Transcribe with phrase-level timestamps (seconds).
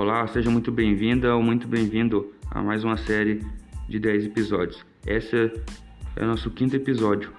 [0.00, 3.44] Olá, seja muito bem-vinda ou muito bem-vindo a mais uma série
[3.88, 4.86] de 10 episódios.
[5.04, 5.52] Esse
[6.14, 7.32] é o nosso quinto episódio.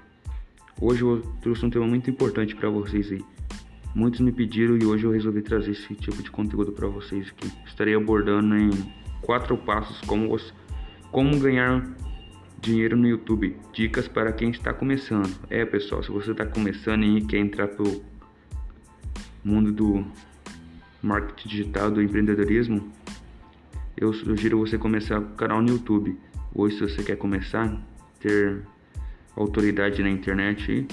[0.82, 3.24] Hoje eu trouxe um tema muito importante para vocês aí.
[3.96, 7.50] Muitos me pediram e hoje eu resolvi trazer esse tipo de conteúdo para vocês aqui.
[7.66, 8.72] Estarei abordando em
[9.22, 10.38] quatro passos como,
[11.14, 11.90] como ganhar
[12.60, 13.56] dinheiro no YouTube.
[13.72, 15.34] Dicas para quem está começando.
[15.50, 18.04] É, pessoal, se você está começando e quer entrar pro
[19.46, 20.06] mundo do
[21.02, 22.92] marketing digital, do empreendedorismo,
[23.96, 26.18] eu sugiro você começar o canal no YouTube.
[26.54, 27.78] Hoje, se você quer começar,
[28.20, 28.62] ter
[29.36, 30.88] autoridade na internet,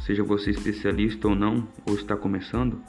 [0.00, 2.80] seja você especialista ou não, ou está começando,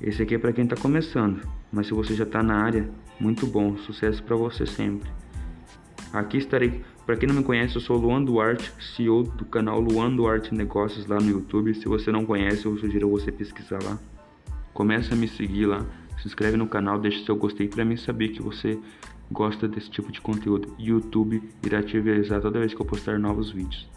[0.00, 1.46] esse aqui é para quem está começando.
[1.72, 2.88] Mas se você já está na área,
[3.18, 5.10] muito bom, sucesso para você sempre.
[6.12, 10.14] Aqui estarei, para quem não me conhece, eu sou Luan Duarte, CEO do canal Luan
[10.14, 11.74] Duarte Negócios lá no YouTube.
[11.74, 13.98] Se você não conhece, eu sugiro você pesquisar lá.
[14.74, 15.86] Comece a me seguir lá,
[16.20, 18.78] se inscreve no canal, deixe seu gostei para mim saber que você
[19.30, 20.74] gosta desse tipo de conteúdo.
[20.78, 23.88] YouTube irá te avisar toda vez que eu postar novos vídeos.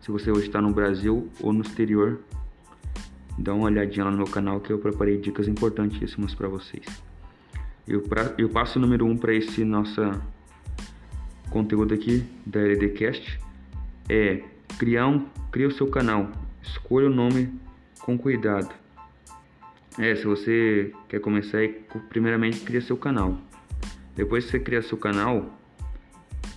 [0.00, 2.20] Se você hoje está no Brasil ou no exterior,
[3.38, 6.84] dá uma olhadinha lá no meu canal que eu preparei dicas importantíssimas para vocês.
[7.86, 7.94] E
[8.44, 10.20] o passo número 1 um para esse nossa
[11.48, 13.38] conteúdo aqui da LDcast
[14.08, 14.42] é
[14.78, 16.30] criar um, cria o seu canal,
[16.62, 17.52] escolha o nome
[18.00, 18.83] com cuidado.
[19.98, 21.58] É, se você quer começar,
[22.08, 23.38] primeiramente cria seu canal.
[24.16, 25.56] Depois que você criar seu canal,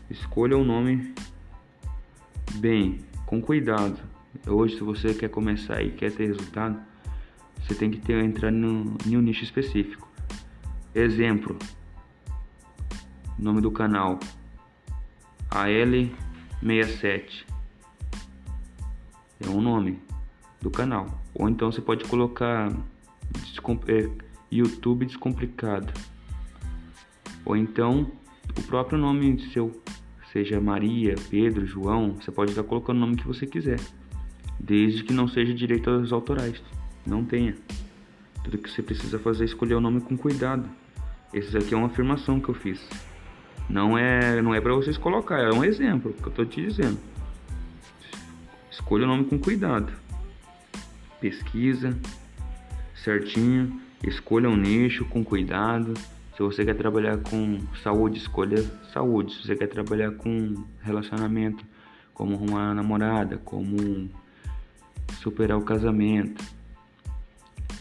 [0.09, 1.13] escolha um nome
[2.55, 3.99] bem, com cuidado.
[4.47, 6.79] Hoje, se você quer começar e quer ter resultado,
[7.61, 10.07] você tem que ter entrar no, em um nicho específico.
[10.95, 11.57] Exemplo:
[13.37, 14.19] nome do canal
[15.51, 17.45] AL67
[19.39, 19.99] é um nome
[20.59, 21.21] do canal.
[21.35, 22.71] Ou então você pode colocar
[23.87, 24.09] é,
[24.51, 25.91] YouTube Descomplicado.
[27.45, 28.11] Ou então
[28.57, 29.81] o próprio nome seu,
[30.31, 33.79] seja Maria, Pedro, João, você pode estar colocando o nome que você quiser,
[34.59, 36.61] desde que não seja direitos autorais.
[37.05, 37.55] Não tenha.
[38.43, 40.69] Tudo que você precisa fazer é escolher o nome com cuidado.
[41.33, 42.85] Esse aqui é uma afirmação que eu fiz.
[43.69, 46.97] Não é, não é para vocês colocar, é um exemplo que eu tô te dizendo.
[48.71, 49.91] Escolha o nome com cuidado.
[51.19, 51.97] Pesquisa
[53.07, 55.93] certinho, escolha um nicho com cuidado.
[56.35, 58.61] Se você quer trabalhar com saúde, escolha
[58.93, 59.33] saúde.
[59.33, 61.65] Se você quer trabalhar com relacionamento,
[62.13, 64.09] como uma namorada, como
[65.21, 66.43] superar o casamento,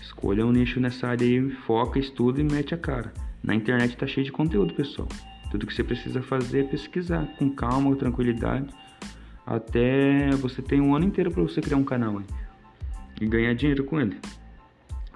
[0.00, 3.12] escolha um nicho nessa área aí, foca, estuda e mete a cara.
[3.42, 5.08] Na internet tá cheio de conteúdo, pessoal.
[5.50, 8.68] Tudo que você precisa fazer é pesquisar com calma, tranquilidade,
[9.44, 12.22] até você ter um ano inteiro para você criar um canal
[13.20, 14.16] e ganhar dinheiro com ele.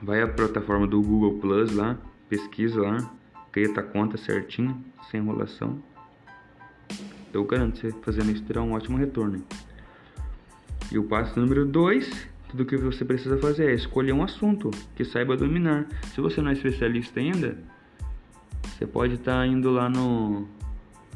[0.02, 3.10] Vai à plataforma do Google Plus lá, pesquisa lá,
[3.52, 5.82] cria tua conta certinho, sem enrolação.
[7.32, 9.44] Eu garanto você fazendo isso terá um ótimo retorno.
[10.90, 15.04] E o passo número 2, tudo que você precisa fazer é escolher um assunto que
[15.04, 15.86] saiba dominar.
[16.14, 17.58] Se você não é especialista ainda,
[18.62, 20.48] você pode estar tá indo lá no,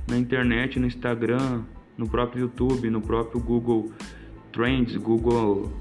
[0.06, 1.62] na internet, no Instagram,
[1.96, 3.90] no próprio YouTube, no próprio Google
[4.52, 5.72] Trends, Google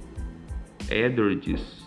[0.89, 1.82] AdWords,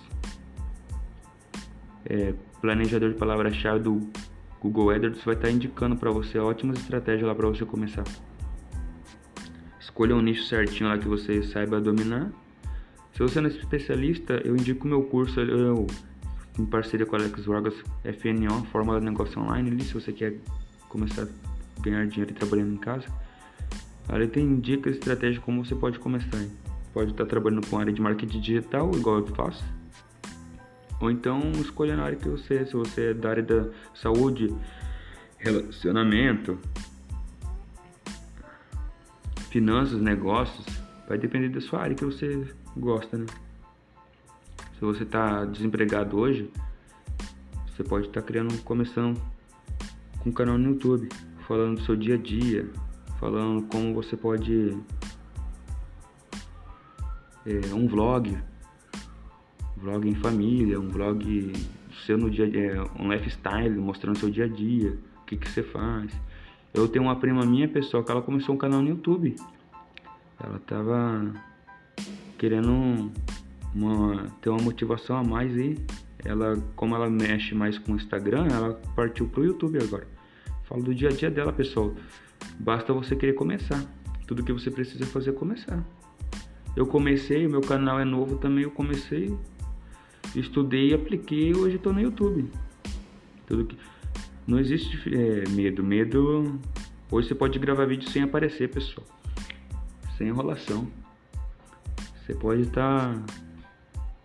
[2.09, 4.09] é, planejador de palavra-chave do
[4.61, 8.05] Google AdWords vai estar tá indicando para você ótimas estratégias lá para você começar.
[9.81, 12.31] Escolha um nicho certinho lá que você saiba dominar.
[13.13, 15.41] Se você não é especialista, eu indico meu curso.
[15.41, 15.87] Eu,
[16.59, 17.75] em parceria com Alex Vargas,
[18.05, 20.35] FNO, Fórmula de Negócio Online, ali, se você quer
[20.89, 23.07] começar a ganhar dinheiro trabalhando em casa.
[24.09, 26.37] Ali tem dicas e estratégias como você pode começar.
[26.37, 26.51] Hein?
[26.93, 29.65] Pode estar trabalhando com área de marketing digital, igual eu faço.
[31.01, 32.65] Ou então escolha na área que você é.
[32.65, 34.55] Se você é da área da saúde,
[35.39, 36.59] relacionamento,
[39.51, 40.67] finanças, negócios,
[41.09, 42.47] vai depender da sua área que você
[42.77, 43.27] gosta, né?
[44.79, 46.51] Se você está desempregado hoje,
[47.67, 49.21] você pode estar tá criando, começando
[50.19, 51.09] com um canal no YouTube,
[51.47, 52.69] falando do seu dia a dia,
[53.19, 54.77] falando como você pode
[57.47, 58.37] é, um vlog,
[59.77, 61.53] vlog em família, um vlog
[62.05, 65.63] seu no dia é, um lifestyle, mostrando seu dia a dia, o que que você
[65.63, 66.13] faz.
[66.73, 69.35] Eu tenho uma prima minha, pessoal, que ela começou um canal no YouTube.
[70.39, 71.33] Ela tava
[72.37, 73.11] querendo
[73.75, 75.77] uma, ter uma motivação a mais e
[76.25, 80.07] ela, como ela mexe mais com o Instagram, ela partiu pro YouTube agora.
[80.65, 81.95] Falo do dia a dia dela, pessoal.
[82.59, 83.83] Basta você querer começar.
[84.27, 85.83] Tudo que você precisa fazer é começar.
[86.75, 89.35] Eu comecei, o meu canal é novo também, eu comecei,
[90.41, 92.51] estudei apliquei hoje estou no YouTube.
[93.47, 93.77] Tudo que
[94.47, 95.83] não existe é, medo.
[95.83, 96.61] Medo
[97.11, 99.07] hoje você pode gravar vídeo sem aparecer, pessoal.
[100.17, 100.87] Sem enrolação.
[102.25, 103.23] Você pode estar tá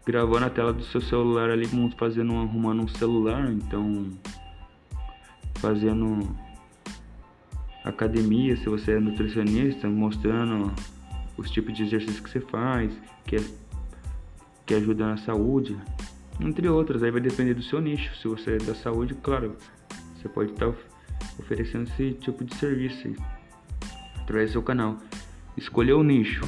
[0.05, 1.67] gravando a tela do seu celular ali,
[1.97, 4.09] fazendo arrumando um celular, então
[5.55, 6.35] fazendo
[7.83, 10.71] academia, se você é nutricionista, mostrando
[11.37, 12.91] os tipos de exercícios que você faz,
[13.25, 13.43] que, é,
[14.65, 15.77] que ajuda na saúde,
[16.39, 17.03] entre outras.
[17.03, 18.15] Aí vai depender do seu nicho.
[18.17, 19.55] Se você é da saúde, claro,
[20.15, 20.73] você pode estar
[21.39, 23.13] oferecendo esse tipo de serviço
[24.19, 24.97] através do seu canal.
[25.57, 26.43] Escolher o nicho,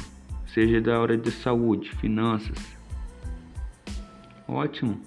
[0.46, 2.56] seja da área de saúde, finanças.
[4.46, 5.00] Ótimo.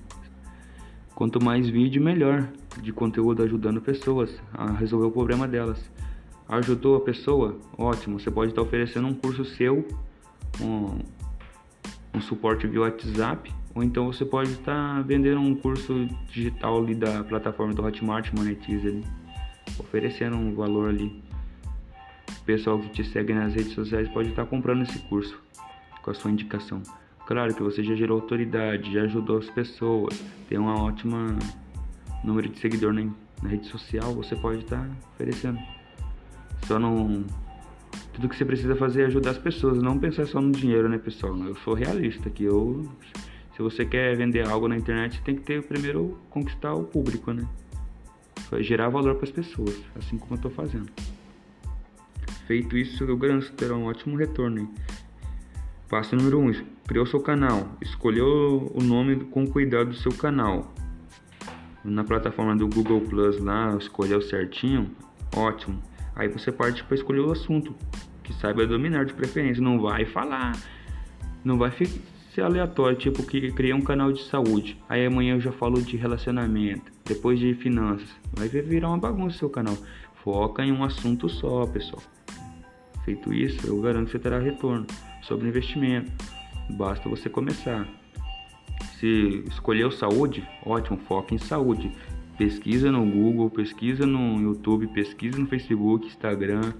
[1.15, 2.48] Quanto mais vídeo, melhor
[2.81, 5.80] de conteúdo ajudando pessoas a resolver o problema delas.
[6.48, 7.57] Ajudou a pessoa?
[7.77, 9.88] Ótimo, você pode estar oferecendo um curso seu,
[10.62, 11.00] um,
[12.13, 17.24] um suporte via WhatsApp, ou então você pode estar vendendo um curso digital ali da
[17.24, 19.04] plataforma do Hotmart Monetize ali,
[19.77, 21.21] oferecendo um valor ali.
[22.30, 25.39] O pessoal que te segue nas redes sociais pode estar comprando esse curso
[26.01, 26.81] com a sua indicação.
[27.27, 30.18] Claro que você já gerou autoridade, já ajudou as pessoas,
[30.48, 31.38] tem uma ótima
[32.24, 33.03] número de seguidor na,
[33.44, 35.60] na rede social, você pode estar oferecendo.
[36.65, 37.25] Só não.
[38.18, 40.98] Tudo que você precisa fazer é ajudar as pessoas, não pensar só no dinheiro, né,
[40.98, 41.38] pessoal?
[41.38, 42.84] Eu sou realista que eu.
[43.56, 47.48] Se você quer vender algo na internet, tem que ter primeiro conquistar o público, né?
[48.60, 50.92] Gerar valor para as pessoas, assim como eu estou fazendo.
[52.48, 54.62] Feito isso, eu garanto terá um ótimo retorno.
[54.62, 54.70] Hein?
[55.88, 56.50] Passo número 1.
[56.50, 56.54] Um,
[56.88, 57.78] criou seu canal.
[57.84, 60.74] Escolheu o nome com cuidado do seu canal.
[61.84, 64.90] Na plataforma do Google Plus lá, escolheu certinho.
[65.36, 65.80] Ótimo.
[66.18, 67.75] Aí você parte para escolher o assunto
[68.27, 69.63] que saiba dominar de preferência.
[69.63, 70.53] Não vai falar,
[71.45, 74.77] não vai ser aleatório, tipo que criei um canal de saúde.
[74.89, 78.09] Aí amanhã eu já falo de relacionamento, depois de finanças.
[78.33, 79.77] Vai virar uma bagunça o seu canal.
[80.24, 82.03] Foca em um assunto só, pessoal.
[83.06, 84.85] Feito isso, eu garanto que você terá retorno
[85.21, 86.12] sobre investimento.
[86.71, 87.88] Basta você começar.
[89.00, 91.89] Se escolheu saúde, ótimo, foca em saúde.
[92.38, 96.74] Pesquisa no Google, pesquisa no YouTube, pesquisa no Facebook, Instagram,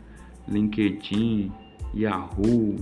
[0.48, 1.52] LinkedIn,
[1.96, 2.76] Yahoo,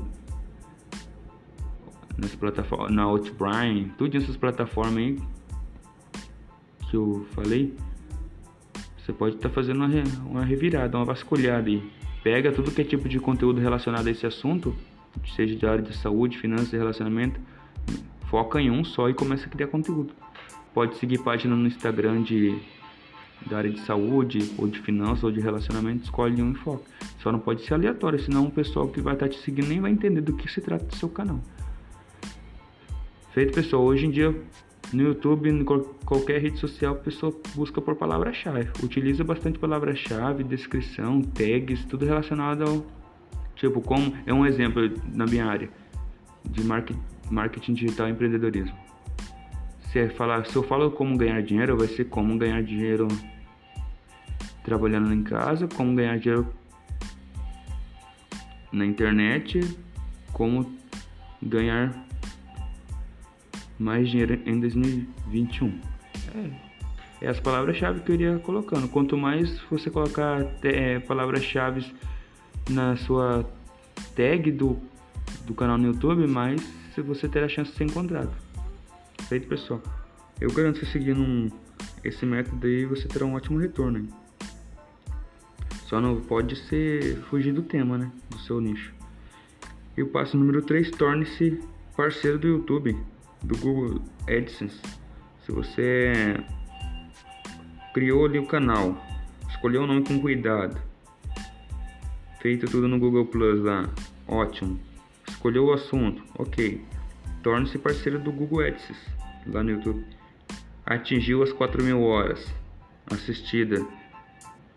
[2.18, 5.20] nas plataformas, na Outbrain, tudo essas plataformas aí
[6.90, 7.76] que eu falei,
[8.98, 11.84] você pode estar tá fazendo uma, uma revirada, uma vasculhada aí.
[12.24, 14.76] Pega tudo que é tipo de conteúdo relacionado a esse assunto,
[15.36, 17.40] seja de área de saúde, finanças e relacionamento,
[18.30, 20.14] foca em um só e começa a criar conteúdo.
[20.74, 22.58] Pode seguir página no Instagram de
[23.46, 26.84] da área de saúde, ou de finanças, ou de relacionamento, escolhe um e foca.
[27.20, 29.92] Só não pode ser aleatório, senão o pessoal que vai estar te seguindo nem vai
[29.92, 31.40] entender do que se trata do seu canal.
[33.34, 34.36] Feito, pessoal, hoje em dia
[34.94, 35.64] no YouTube, em
[36.06, 38.70] qualquer rede social, a pessoa busca por palavra-chave.
[38.84, 42.86] Utiliza bastante palavra-chave, descrição, tags, tudo relacionado ao.
[43.56, 44.82] Tipo, como é um exemplo
[45.14, 45.70] na minha área
[46.44, 46.62] de
[47.30, 48.85] marketing digital e empreendedorismo.
[49.96, 53.08] Se, falar, se eu falo como ganhar dinheiro, vai ser como ganhar dinheiro
[54.62, 56.46] trabalhando em casa, como ganhar dinheiro
[58.74, 59.62] na internet,
[60.34, 60.70] como
[61.42, 61.96] ganhar
[63.80, 65.80] mais dinheiro em 2021.
[67.22, 68.90] É, é as palavras-chave que eu iria colocando.
[68.90, 71.96] Quanto mais você colocar é, palavras-chave
[72.70, 73.50] na sua
[74.14, 74.78] tag do,
[75.46, 76.62] do canal no YouTube, mais
[76.98, 78.45] você terá chance de ser encontrado.
[79.28, 79.82] Feito, pessoal.
[80.40, 81.50] Eu garanto que seguindo um,
[82.04, 83.98] esse método aí você terá um ótimo retorno.
[83.98, 84.10] Hein?
[85.88, 88.12] Só não pode ser fugir do tema, né?
[88.30, 88.94] Do seu nicho.
[89.98, 91.60] E o passo número 3, torne-se
[91.96, 92.96] parceiro do YouTube,
[93.42, 94.80] do Google AdSense.
[95.46, 96.38] Se você
[97.94, 98.96] criou ali o canal,
[99.50, 100.80] escolheu o nome com cuidado,
[102.42, 103.90] feito tudo no Google Plus lá,
[104.28, 104.80] ótimo.
[105.28, 106.84] Escolheu o assunto, ok.
[107.46, 109.08] Torne-se parceiro do Google AdSense
[109.46, 110.04] lá no YouTube.
[110.84, 112.44] Atingiu as 4 mil horas
[113.06, 113.86] assistida.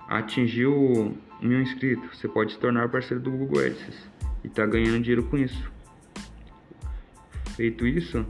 [0.07, 2.19] Atingiu mil inscritos.
[2.19, 4.07] Você pode se tornar parceiro do Google AdSense
[4.45, 5.73] e tá ganhando dinheiro com isso.
[7.57, 8.27] Feito isso,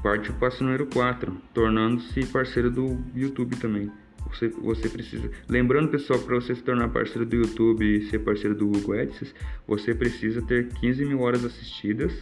[0.00, 3.90] parte o passo número 4, tornando-se parceiro do YouTube também.
[4.28, 5.30] Você, você precisa.
[5.48, 9.34] Lembrando, pessoal, para você se tornar parceiro do YouTube e ser parceiro do Google AdSense,
[9.66, 12.12] você precisa ter 15 mil horas assistidas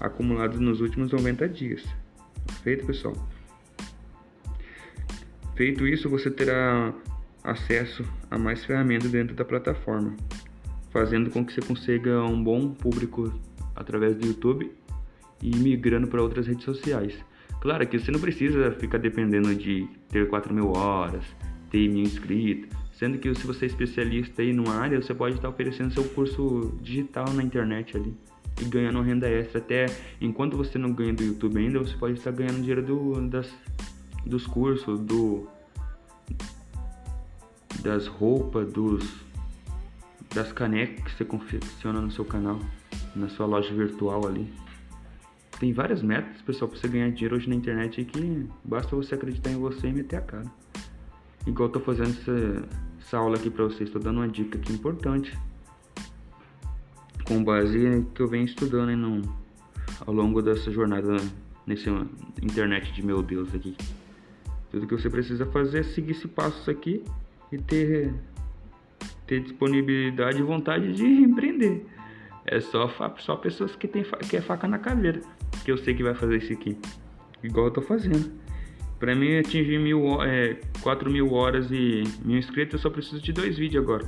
[0.00, 1.84] acumulados nos últimos 90 dias.
[2.62, 3.14] Feito, pessoal?
[5.56, 6.92] Feito isso, você terá
[7.42, 10.16] acesso a mais ferramentas dentro da plataforma,
[10.90, 13.32] fazendo com que você consiga um bom público
[13.76, 14.72] através do YouTube
[15.42, 17.14] e migrando para outras redes sociais.
[17.64, 21.24] Claro que você não precisa ficar dependendo de ter 4 mil horas,
[21.70, 25.48] ter mil inscritos, sendo que se você é especialista aí numa área, você pode estar
[25.48, 28.14] oferecendo seu curso digital na internet ali
[28.60, 29.60] e ganhando renda extra.
[29.60, 29.86] Até
[30.20, 33.50] enquanto você não ganha do YouTube ainda, você pode estar ganhando dinheiro do, das,
[34.26, 35.48] dos cursos, do,
[37.80, 39.10] das roupas, dos,
[40.34, 42.60] das canecas que você confecciona no seu canal,
[43.16, 44.52] na sua loja virtual ali.
[45.58, 49.50] Tem vários métodos, pessoal, para você ganhar dinheiro hoje na internet que basta você acreditar
[49.50, 50.44] em você e meter a cara.
[51.46, 52.68] Igual eu tô fazendo essa,
[53.00, 55.36] essa aula aqui para vocês, estou dando uma dica aqui importante.
[57.24, 59.22] Com base que eu venho estudando no,
[60.04, 61.16] ao longo dessa jornada
[61.66, 61.88] nesse
[62.42, 63.76] internet de meu Deus aqui.
[64.70, 67.04] Tudo que você precisa fazer é seguir esse passo aqui
[67.52, 68.12] e ter,
[69.26, 71.86] ter disponibilidade e vontade de empreender.
[72.44, 75.22] É só, só pessoas que tem que é faca na caveira
[75.64, 76.76] que eu sei que vai fazer isso aqui.
[77.42, 78.32] Igual eu tô fazendo.
[78.98, 83.32] Pra mim atingir mil, é, 4 mil horas e mil inscritos, eu só preciso de
[83.32, 84.06] dois vídeos agora.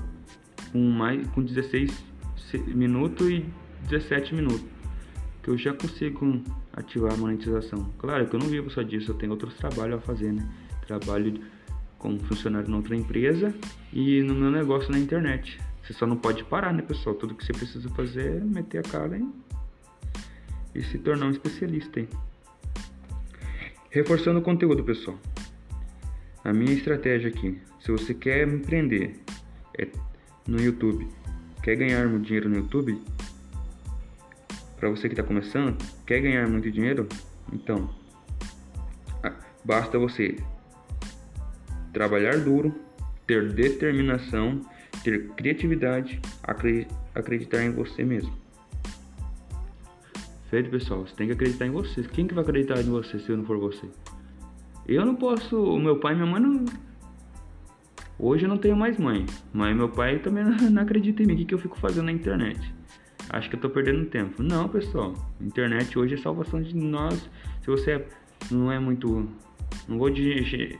[0.72, 1.92] Com, mais, com 16
[2.68, 3.44] minutos e
[3.88, 4.64] 17 minutos.
[5.42, 7.92] Que eu já consigo ativar a monetização.
[7.98, 10.48] Claro que eu não vivo só disso, eu tenho outros trabalhos a fazer, né?
[10.86, 11.40] Trabalho
[11.98, 13.54] como funcionário em outra empresa
[13.92, 15.58] e no meu negócio na internet.
[15.82, 17.14] Você só não pode parar, né, pessoal?
[17.14, 19.28] Tudo que você precisa fazer é meter a cara e,
[20.76, 22.00] e se tornar um especialista.
[22.00, 22.08] Hein?
[23.90, 25.18] Reforçando o conteúdo, pessoal.
[26.44, 29.16] A minha estratégia aqui, se você quer empreender
[29.78, 29.88] é,
[30.46, 31.08] no YouTube,
[31.62, 33.02] quer ganhar muito dinheiro no YouTube,
[34.76, 37.08] para você que está começando, quer ganhar muito dinheiro,
[37.52, 37.90] então
[39.64, 40.36] basta você
[41.92, 42.72] trabalhar duro,
[43.26, 44.60] ter determinação
[45.02, 46.20] ter criatividade,
[47.14, 48.32] acreditar em você mesmo.
[50.48, 52.02] Feito, pessoal, você tem que acreditar em você.
[52.02, 53.88] Quem que vai acreditar em você se eu não for você?
[54.86, 56.64] Eu não posso, o meu pai e minha mãe não
[58.18, 61.42] Hoje eu não tenho mais mãe, mas meu pai também não acredita em mim.
[61.42, 62.74] O que, eu fico fazendo na internet?
[63.28, 64.42] Acho que eu tô perdendo tempo.
[64.42, 65.12] Não, pessoal.
[65.38, 67.28] Internet hoje é salvação de nós.
[67.60, 68.06] Se você
[68.50, 69.28] não é muito.
[69.86, 70.78] Não vou de,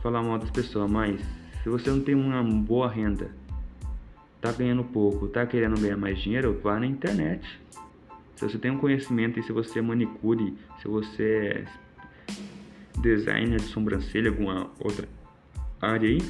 [0.00, 1.20] falar mal das pessoas, mas
[1.62, 3.30] se você não tem uma boa renda,
[4.40, 7.60] tá ganhando pouco, tá querendo ganhar mais dinheiro, vá na internet.
[8.38, 13.66] Se você tem um conhecimento e se você é manicure, se você é designer de
[13.66, 15.08] sobrancelha, alguma outra
[15.82, 16.22] área aí,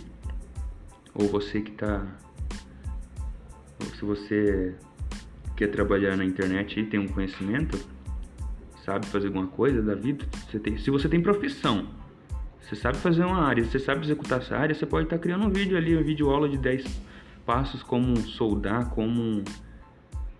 [1.14, 2.06] ou você que tá
[3.78, 4.74] ou se você
[5.54, 7.78] quer trabalhar na internet e tem um conhecimento,
[8.86, 11.88] sabe fazer alguma coisa da vida, você tem, se você tem profissão,
[12.58, 15.50] você sabe fazer uma área, você sabe executar essa área, você pode estar criando um
[15.50, 16.86] vídeo ali, um vídeo aula de 10
[17.44, 19.44] passos como soldar, como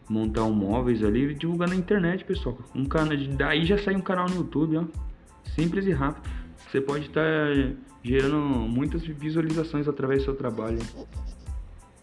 [0.08, 2.58] montar um móveis ali e divulgar na internet, pessoal.
[2.74, 4.84] Um canal, daí já sai um canal no YouTube, ó.
[5.54, 6.28] Simples e rápido.
[6.68, 7.24] Você pode estar
[8.02, 10.78] gerando muitas visualizações através do seu trabalho.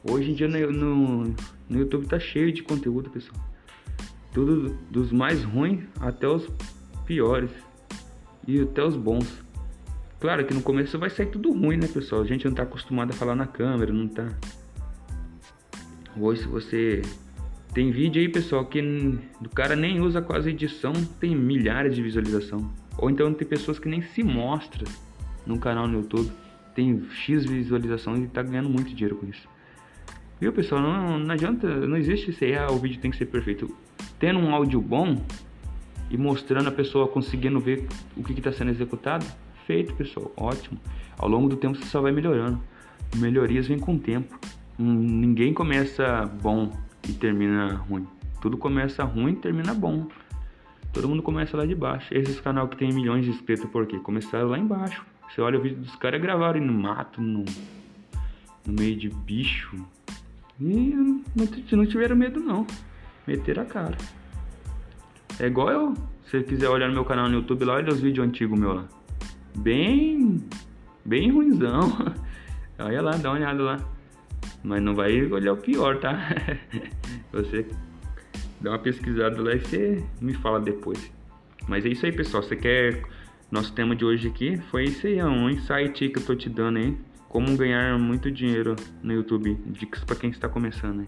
[0.09, 1.35] Hoje em dia no, no,
[1.69, 3.39] no YouTube tá cheio de conteúdo, pessoal.
[4.33, 6.47] Tudo dos mais ruins até os
[7.05, 7.49] piores.
[8.47, 9.43] E até os bons.
[10.19, 12.21] Claro que no começo vai sair tudo ruim, né, pessoal?
[12.21, 14.27] A gente não tá acostumado a falar na câmera, não tá.
[16.17, 17.01] Hoje, se você
[17.75, 22.71] tem vídeo aí, pessoal, que o cara nem usa quase edição, tem milhares de visualização.
[22.97, 24.91] Ou então tem pessoas que nem se mostram
[25.45, 26.31] no canal no YouTube,
[26.73, 29.47] tem X visualização e tá ganhando muito dinheiro com isso.
[30.39, 30.81] Viu, pessoal?
[30.81, 33.75] Não, não adianta, não existe isso aí, ah, o vídeo tem que ser perfeito.
[34.17, 35.21] Tendo um áudio bom
[36.09, 39.25] e mostrando a pessoa conseguindo ver o que está sendo executado,
[39.65, 40.31] Perfeito, pessoal.
[40.37, 40.79] Ótimo.
[41.17, 42.61] Ao longo do tempo você só vai melhorando.
[43.15, 44.39] Melhorias vêm com o tempo.
[44.79, 46.71] Hum, ninguém começa bom
[47.07, 48.07] e termina ruim.
[48.41, 50.07] Tudo começa ruim e termina bom.
[50.93, 52.13] Todo mundo começa lá de baixo.
[52.13, 53.99] Esses canal que tem milhões de inscritos, por quê?
[53.99, 55.05] Começaram lá embaixo.
[55.29, 57.43] Você olha o vídeo dos caras gravaram no mato, no,
[58.65, 59.75] no meio de bicho.
[60.59, 60.95] E
[61.35, 62.65] não, tiveram medo não.
[63.27, 63.97] Meteram a cara.
[65.39, 65.93] É igual eu.
[66.25, 68.73] Se você quiser olhar no meu canal no YouTube lá, olha os vídeos antigos meu
[68.73, 68.87] lá
[69.55, 70.43] bem
[71.03, 72.13] bem ruimzão.
[72.77, 73.79] Olha lá, dá uma olhada lá.
[74.65, 76.27] Mas não vai olhar o pior, tá?
[77.31, 77.67] você
[78.59, 81.11] dá uma pesquisada lá e você me fala depois.
[81.67, 82.41] Mas é isso aí, pessoal.
[82.41, 83.03] Você quer.
[83.51, 86.79] Nosso tema de hoje aqui foi isso aí, um insight que eu tô te dando
[86.79, 86.97] aí.
[87.29, 89.55] Como ganhar muito dinheiro no YouTube.
[89.67, 91.07] Dicas para quem está começando aí.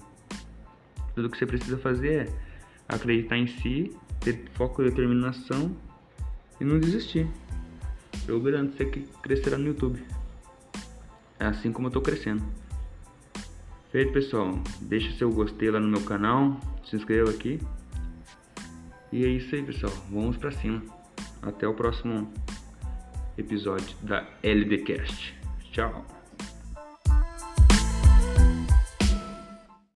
[1.15, 2.27] Tudo que você precisa fazer é
[2.87, 5.75] acreditar em si, ter foco e determinação
[6.61, 7.27] e não desistir.
[8.27, 9.99] Eu garanto você que crescerá no YouTube.
[11.39, 12.43] É assim como eu tô crescendo.
[13.91, 14.51] Feito pessoal,
[14.81, 17.59] deixa seu gostei lá no meu canal, se inscreva aqui.
[19.11, 20.83] E é isso aí pessoal, vamos pra cima.
[21.41, 22.31] Até o próximo
[23.37, 25.33] episódio da LDcast.
[25.71, 26.16] Tchau.